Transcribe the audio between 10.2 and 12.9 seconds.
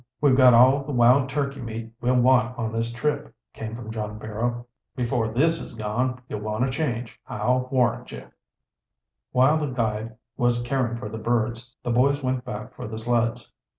was caring for the birds the boys went back for